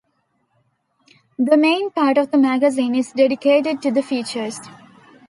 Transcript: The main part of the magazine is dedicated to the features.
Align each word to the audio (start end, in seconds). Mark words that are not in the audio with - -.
The 1.37 1.57
main 1.57 1.91
part 1.91 2.17
of 2.17 2.31
the 2.31 2.37
magazine 2.39 2.95
is 2.95 3.11
dedicated 3.11 3.83
to 3.83 3.91
the 3.91 4.01
features. 4.01 4.59